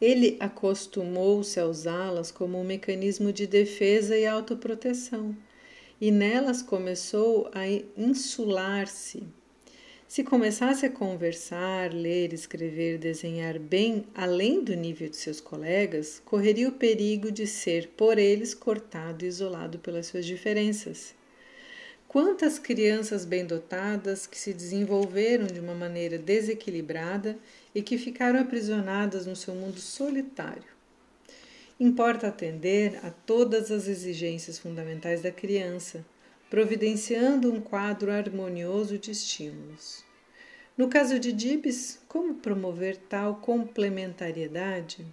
Ele 0.00 0.36
acostumou-se 0.40 1.58
a 1.58 1.66
usá-las 1.66 2.30
como 2.30 2.58
um 2.58 2.64
mecanismo 2.64 3.32
de 3.32 3.46
defesa 3.46 4.16
e 4.16 4.26
autoproteção, 4.26 5.36
e 6.00 6.10
nelas 6.10 6.62
começou 6.62 7.48
a 7.52 7.66
insular-se. 7.96 9.22
Se 10.06 10.22
começasse 10.22 10.86
a 10.86 10.90
conversar, 10.90 11.92
ler, 11.92 12.32
escrever, 12.32 12.98
desenhar 12.98 13.58
bem 13.58 14.04
além 14.14 14.62
do 14.62 14.74
nível 14.74 15.08
de 15.08 15.16
seus 15.16 15.40
colegas, 15.40 16.22
correria 16.24 16.68
o 16.68 16.72
perigo 16.72 17.32
de 17.32 17.46
ser 17.46 17.88
por 17.96 18.18
eles 18.18 18.54
cortado 18.54 19.24
e 19.24 19.28
isolado 19.28 19.78
pelas 19.78 20.06
suas 20.06 20.24
diferenças. 20.24 21.14
Quantas 22.06 22.60
crianças 22.60 23.24
bem 23.24 23.44
dotadas 23.44 24.24
que 24.24 24.38
se 24.38 24.52
desenvolveram 24.52 25.48
de 25.48 25.58
uma 25.58 25.74
maneira 25.74 26.16
desequilibrada 26.16 27.36
e 27.74 27.82
que 27.82 27.98
ficaram 27.98 28.40
aprisionadas 28.40 29.26
no 29.26 29.34
seu 29.34 29.54
mundo 29.54 29.80
solitário. 29.80 30.74
importa 31.80 32.28
atender 32.28 33.00
a 33.04 33.10
todas 33.10 33.72
as 33.72 33.88
exigências 33.88 34.58
fundamentais 34.58 35.22
da 35.22 35.32
criança, 35.32 36.06
providenciando 36.48 37.52
um 37.52 37.60
quadro 37.60 38.12
harmonioso 38.12 38.96
de 38.96 39.10
estímulos. 39.10 40.04
No 40.78 40.88
caso 40.88 41.18
de 41.18 41.32
Dibs, 41.32 41.98
como 42.06 42.34
promover 42.34 42.96
tal 42.96 43.36
complementariedade? 43.36 45.04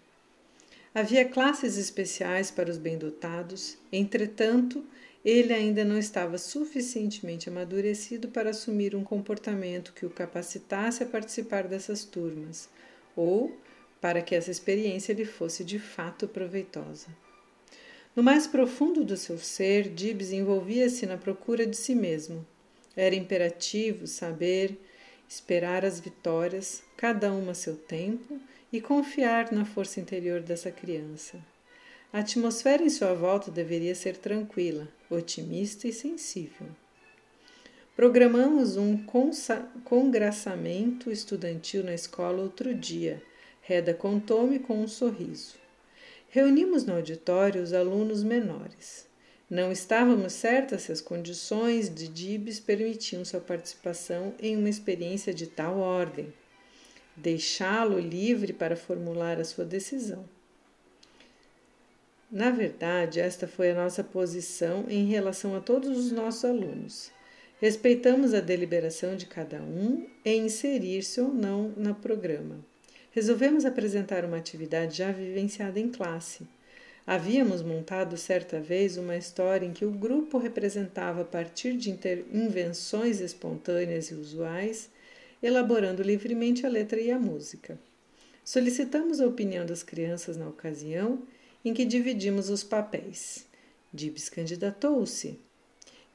Havia 0.94 1.24
classes 1.24 1.78
especiais 1.78 2.52
para 2.52 2.70
os 2.70 2.78
bem-dotados, 2.78 3.78
entretanto, 3.92 4.84
ele 5.24 5.54
ainda 5.54 5.86
não 5.86 5.98
estava 5.98 6.38
suficientemente 6.38 7.48
amadurecido 7.48 8.28
para 8.30 8.50
assumir 8.50 8.96
um 8.96 9.04
comportamento 9.04 9.94
que 9.94 10.06
o 10.06 10.10
capacitasse 10.10 11.04
a 11.04 11.06
participar 11.06 11.68
dessas 11.68 12.04
turmas, 12.04 12.70
ou 13.16 13.56
para 14.00 14.22
que 14.22 14.34
essa 14.34 14.50
experiência 14.50 15.14
lhe 15.14 15.26
fosse 15.26 15.64
de 15.64 15.78
fato 15.78 16.28
proveitosa. 16.28 17.08
No 18.16 18.24
mais 18.24 18.48
profundo 18.48 19.06
do 19.06 19.16
seu 19.16 19.38
ser, 19.38 19.90
Dibs 19.90 20.32
envolvia-se 20.32 21.06
na 21.06 21.18
procura 21.18 21.66
de 21.66 21.78
si 21.78 21.96
mesmo. 21.96 22.46
Era 22.96 23.16
imperativo 23.16 24.08
saber 24.08 24.78
esperar 25.30 25.86
as 25.86 26.00
vitórias, 26.00 26.84
cada 26.98 27.32
uma 27.32 27.52
a 27.52 27.56
seu 27.56 27.78
tempo, 27.78 28.38
e 28.74 28.82
confiar 28.82 29.52
na 29.52 29.64
força 29.64 30.00
interior 30.00 30.42
dessa 30.42 30.72
criança. 30.72 31.40
A 32.14 32.20
atmosfera 32.20 32.84
em 32.84 32.90
sua 32.90 33.14
volta 33.14 33.50
deveria 33.50 33.96
ser 33.96 34.18
tranquila, 34.18 34.86
otimista 35.10 35.88
e 35.88 35.94
sensível. 35.94 36.68
Programamos 37.96 38.76
um 38.76 38.98
congraçamento 39.86 41.10
estudantil 41.10 41.86
na 41.86 41.94
escola 41.94 42.42
outro 42.42 42.76
dia. 42.76 43.24
Reda 43.62 43.94
contou-me 43.94 44.60
com 44.60 44.82
um 44.82 44.90
sorriso. 44.90 45.56
Reunimos 46.28 46.84
no 46.84 46.96
auditório 46.96 47.64
os 47.64 47.72
alunos 47.72 48.26
menores. 48.26 49.08
Não 49.50 49.72
estávamos 49.72 50.34
certas 50.34 50.82
se 50.82 50.92
as 50.92 51.00
condições 51.00 51.94
de 51.94 52.10
Dibs 52.10 52.60
permitiam 52.60 53.24
sua 53.24 53.40
participação 53.40 54.34
em 54.38 54.58
uma 54.58 54.70
experiência 54.70 55.34
de 55.34 55.48
tal 55.48 55.78
ordem. 55.78 56.34
Deixá-lo 57.16 58.00
livre 58.00 58.52
para 58.52 58.76
formular 58.76 59.40
a 59.40 59.46
sua 59.46 59.64
decisão. 59.64 60.26
Na 62.32 62.50
verdade, 62.50 63.20
esta 63.20 63.46
foi 63.46 63.72
a 63.72 63.76
nossa 63.76 64.02
posição 64.06 64.86
em 64.88 65.06
relação 65.06 65.54
a 65.54 65.60
todos 65.60 65.98
os 65.98 66.14
nossos 66.14 66.46
alunos. 66.46 67.12
Respeitamos 67.60 68.34
a 68.34 68.40
deliberação 68.40 69.18
de 69.18 69.26
cada 69.26 69.62
um 69.62 70.08
em 70.24 70.46
inserir-se 70.46 71.20
ou 71.20 71.28
não 71.28 71.74
no 71.76 71.94
programa. 71.94 72.64
Resolvemos 73.12 73.66
apresentar 73.66 74.24
uma 74.24 74.38
atividade 74.38 74.98
já 74.98 75.12
vivenciada 75.12 75.78
em 75.78 75.90
classe. 75.90 76.48
Havíamos 77.06 77.62
montado 77.62 78.16
certa 78.16 78.62
vez 78.62 78.96
uma 78.96 79.18
história 79.18 79.66
em 79.66 79.74
que 79.74 79.84
o 79.84 79.92
grupo 79.92 80.38
representava, 80.38 81.24
a 81.24 81.26
partir 81.26 81.76
de 81.76 81.90
invenções 82.32 83.20
espontâneas 83.20 84.10
e 84.10 84.14
usuais, 84.14 84.90
elaborando 85.44 86.02
livremente 86.02 86.66
a 86.66 86.70
letra 86.70 87.02
e 87.02 87.12
a 87.12 87.20
música. 87.20 87.78
Solicitamos 88.46 89.20
a 89.20 89.28
opinião 89.28 89.66
das 89.66 89.84
crianças 89.84 90.38
na 90.38 90.48
ocasião 90.48 91.22
em 91.64 91.74
que 91.74 91.86
dividimos 91.86 92.50
os 92.50 92.64
papéis. 92.64 93.46
Dibs 93.94 94.30
candidatou-se. 94.30 95.40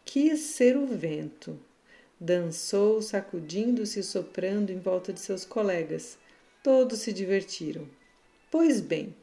Quis 0.04 0.40
ser 0.40 0.76
o 0.76 0.86
vento. 0.86 1.58
Dançou, 2.18 3.02
sacudindo-se 3.02 4.00
e 4.00 4.02
soprando 4.02 4.70
em 4.70 4.78
volta 4.78 5.12
de 5.12 5.20
seus 5.20 5.44
colegas. 5.44 6.16
Todos 6.62 7.00
se 7.00 7.12
divertiram. 7.12 7.86
Pois 8.50 8.80
bem, 8.80 9.14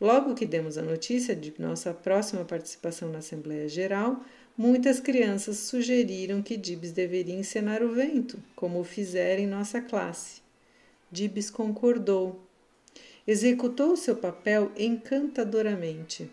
logo 0.00 0.34
que 0.34 0.44
demos 0.44 0.76
a 0.76 0.82
notícia 0.82 1.36
de 1.36 1.54
nossa 1.58 1.94
próxima 1.94 2.44
participação 2.44 3.10
na 3.10 3.18
Assembleia 3.18 3.68
Geral, 3.68 4.24
muitas 4.56 4.98
crianças 4.98 5.58
sugeriram 5.58 6.42
que 6.42 6.56
Dibs 6.56 6.90
deveria 6.90 7.34
encenar 7.34 7.82
o 7.82 7.92
vento, 7.92 8.42
como 8.56 8.80
o 8.80 8.84
fizera 8.84 9.40
em 9.40 9.46
nossa 9.46 9.80
classe. 9.80 10.42
Dibs 11.10 11.50
concordou 11.50 12.40
executou 13.26 13.96
seu 13.96 14.16
papel 14.16 14.70
encantadoramente. 14.76 16.30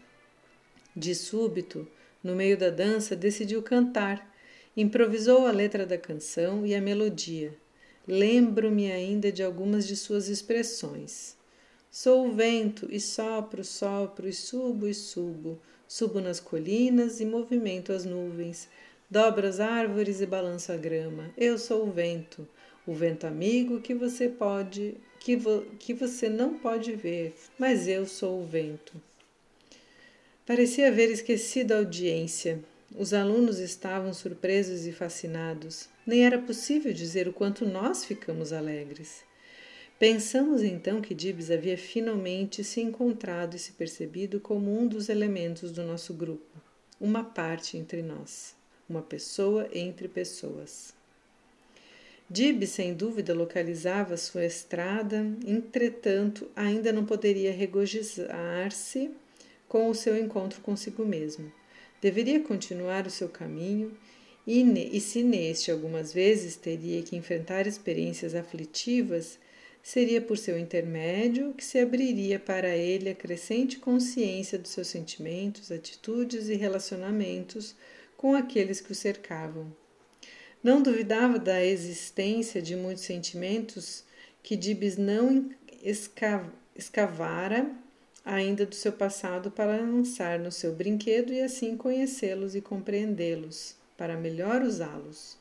De 0.96 1.14
súbito, 1.14 1.88
no 2.24 2.36
meio 2.36 2.58
da 2.58 2.70
dança, 2.70 3.16
decidiu 3.16 3.62
cantar. 3.62 4.28
Improvisou 4.76 5.46
a 5.46 5.52
letra 5.52 5.86
da 5.86 5.98
canção 5.98 6.66
e 6.66 6.74
a 6.74 6.82
melodia. 6.82 7.54
Lembro-me 8.08 8.92
ainda 8.92 9.32
de 9.32 9.44
algumas 9.44 9.86
de 9.86 9.96
suas 9.96 10.28
expressões. 10.28 11.38
Sou 11.92 12.28
o 12.28 12.32
vento 12.32 12.88
e 12.92 13.00
sopro, 13.00 13.64
sopro 13.64 14.28
e 14.28 14.34
subo 14.34 14.88
e 14.88 14.94
subo. 14.94 15.60
Subo 15.88 16.20
nas 16.20 16.40
colinas 16.40 17.20
e 17.20 17.26
movimento 17.26 17.92
as 17.92 18.06
nuvens. 18.06 18.68
Dobro 19.10 19.48
as 19.48 19.60
árvores 19.60 20.22
e 20.22 20.26
balanço 20.26 20.72
a 20.72 20.78
grama. 20.78 21.32
Eu 21.36 21.58
sou 21.58 21.88
o 21.88 21.92
vento, 21.92 22.48
o 22.86 22.94
vento 22.94 23.26
amigo 23.26 23.82
que 23.82 23.96
você 23.96 24.30
pode 24.30 24.96
que, 25.20 25.36
vo, 25.36 25.62
que 25.78 25.94
você 25.94 26.30
não 26.30 26.58
pode 26.58 26.94
ver, 26.96 27.36
mas 27.58 27.88
eu 27.88 28.06
sou 28.06 28.42
o 28.42 28.46
vento. 28.46 28.94
Parecia 30.46 30.88
haver 30.88 31.12
esquecido 31.12 31.74
a 31.74 31.78
audiência. 31.78 32.60
Os 32.98 33.14
alunos 33.14 33.60
estavam 33.60 34.14
surpresos 34.14 34.88
e 34.88 34.92
fascinados. 34.92 35.88
Nem 36.08 36.26
era 36.26 36.40
possível 36.40 36.92
dizer 36.92 37.28
o 37.28 37.34
quanto 37.34 37.68
nós 37.68 38.04
ficamos 38.04 38.52
alegres. 38.52 39.24
Pensamos 40.00 40.64
então 40.64 41.02
que 41.02 41.14
Dibs 41.14 41.52
havia 41.52 41.78
finalmente 41.78 42.64
se 42.64 42.80
encontrado 42.80 43.56
e 43.56 43.60
se 43.60 43.74
percebido 43.74 44.40
como 44.40 44.76
um 44.76 44.88
dos 44.88 45.10
elementos 45.10 45.72
do 45.74 45.84
nosso 45.84 46.14
grupo, 46.14 46.58
uma 47.00 47.22
parte 47.22 47.78
entre 47.78 48.02
nós, 48.02 48.56
uma 48.90 49.02
pessoa 49.02 49.68
entre 49.74 50.08
pessoas. 50.08 50.94
Dib, 52.32 52.64
sem 52.68 52.94
dúvida, 52.94 53.34
localizava 53.34 54.16
sua 54.16 54.46
estrada, 54.46 55.26
entretanto, 55.48 56.48
ainda 56.56 56.94
não 56.94 57.04
poderia 57.04 57.52
regozijar-se 57.52 59.10
com 59.68 59.90
o 59.90 59.96
seu 59.96 60.16
encontro 60.16 60.62
consigo 60.62 61.04
mesmo. 61.04 61.52
Deveria 62.00 62.40
continuar 62.40 63.08
o 63.08 63.10
seu 63.10 63.30
caminho 63.30 63.98
e, 64.46 64.62
e 64.96 65.02
se 65.02 65.24
neste 65.24 65.72
algumas 65.72 66.14
vezes 66.14 66.56
teria 66.56 67.02
que 67.02 67.16
enfrentar 67.16 67.66
experiências 67.66 68.36
aflitivas, 68.36 69.40
seria 69.82 70.22
por 70.22 70.38
seu 70.38 70.58
intermédio 70.58 71.54
que 71.56 71.66
se 71.66 71.80
abriria 71.80 72.38
para 72.38 72.78
ele 72.78 73.10
a 73.10 73.16
crescente 73.16 73.80
consciência 73.80 74.60
dos 74.60 74.70
seus 74.70 74.88
sentimentos, 74.88 75.72
atitudes 75.72 76.48
e 76.48 76.54
relacionamentos 76.54 77.76
com 78.16 78.36
aqueles 78.36 78.80
que 78.80 78.92
o 78.92 78.96
cercavam. 78.96 79.79
Não 80.62 80.82
duvidava 80.82 81.40
da 81.40 81.64
existência 81.64 82.62
de 82.62 82.76
muitos 82.76 83.04
sentimentos 83.04 84.04
que 84.44 84.58
Dibs 84.58 84.98
não 84.98 85.50
escavara 86.76 87.72
ainda 88.26 88.66
do 88.66 88.76
seu 88.76 88.92
passado 88.92 89.50
para 89.50 89.78
lançar 89.78 90.38
no 90.38 90.52
seu 90.52 90.74
brinquedo 90.74 91.32
e 91.32 91.42
assim 91.42 91.78
conhecê-los 91.78 92.56
e 92.56 92.62
compreendê-los, 92.62 93.76
para 93.98 94.18
melhor 94.18 94.62
usá-los. 94.62 95.38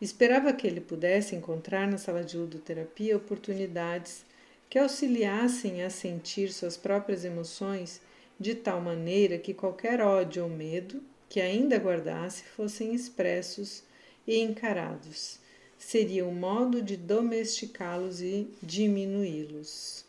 Esperava 0.00 0.52
que 0.52 0.66
ele 0.66 0.80
pudesse 0.80 1.36
encontrar 1.36 1.86
na 1.86 1.98
sala 1.98 2.24
de 2.24 2.36
ludoterapia 2.36 3.16
oportunidades 3.16 4.24
que 4.68 4.78
auxiliassem 4.78 5.82
a 5.84 5.90
sentir 5.90 6.50
suas 6.52 6.76
próprias 6.76 7.24
emoções 7.24 8.00
de 8.40 8.54
tal 8.54 8.80
maneira 8.80 9.38
que 9.38 9.52
qualquer 9.52 10.00
ódio 10.00 10.44
ou 10.44 10.48
medo 10.48 11.02
que 11.28 11.40
ainda 11.40 11.76
guardasse 11.76 12.44
fossem 12.44 12.94
expressos 12.94 13.84
e 14.26 14.40
encarados. 14.40 15.38
Seria 15.78 16.24
um 16.24 16.34
modo 16.34 16.80
de 16.80 16.96
domesticá-los 16.96 18.20
e 18.20 18.48
diminuí-los. 18.62 20.04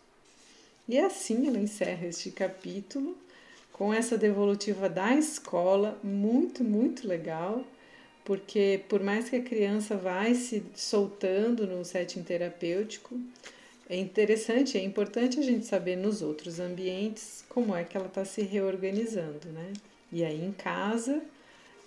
E 0.87 0.99
assim 0.99 1.47
ela 1.47 1.57
encerra 1.57 2.07
este 2.07 2.29
capítulo 2.29 3.17
com 3.71 3.93
essa 3.93 4.17
devolutiva 4.17 4.87
da 4.87 5.15
escola, 5.15 5.97
muito, 6.03 6.63
muito 6.63 7.07
legal, 7.07 7.65
porque 8.23 8.81
por 8.87 9.01
mais 9.01 9.29
que 9.29 9.35
a 9.35 9.41
criança 9.41 9.97
vai 9.97 10.35
se 10.35 10.63
soltando 10.75 11.65
no 11.65 11.83
setting 11.83 12.23
terapêutico, 12.23 13.19
é 13.89 13.97
interessante, 13.97 14.77
é 14.77 14.83
importante 14.83 15.39
a 15.39 15.43
gente 15.43 15.65
saber 15.65 15.95
nos 15.95 16.21
outros 16.21 16.59
ambientes 16.59 17.43
como 17.49 17.75
é 17.75 17.83
que 17.83 17.97
ela 17.97 18.07
está 18.07 18.23
se 18.23 18.41
reorganizando, 18.41 19.49
né? 19.49 19.73
E 20.11 20.23
aí 20.23 20.43
em 20.43 20.51
casa 20.51 21.21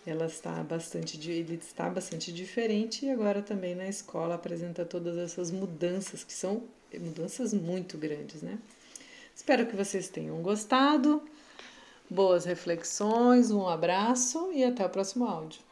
ela 0.07 0.27
está 0.27 0.63
bastante 0.63 1.19
ele 1.31 1.55
está 1.55 1.91
bastante 1.91 2.33
diferente 2.33 3.05
e 3.05 3.11
agora 3.11 3.43
também 3.43 3.75
na 3.75 3.89
escola 3.89 4.37
apresenta 4.37 4.85
todas 4.85 5.19
essas 5.19 5.51
mudanças 5.51 6.23
que 6.23 6.33
são 6.33 6.63
mudanças 6.99 7.53
muito 7.53 7.99
grandes, 7.99 8.41
né? 8.41 8.59
Espero 9.35 9.67
que 9.67 9.77
vocês 9.77 10.09
tenham 10.09 10.41
gostado. 10.41 11.23
Boas 12.09 12.45
reflexões, 12.45 13.51
um 13.51 13.67
abraço 13.67 14.53
e 14.53 14.65
até 14.65 14.87
o 14.87 14.89
próximo 14.89 15.27
áudio. 15.27 15.66